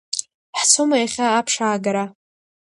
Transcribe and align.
Ҳцома 0.59 0.95
иахьа 0.99 1.27
аԥш 1.39 1.55
аагара? 1.67 2.05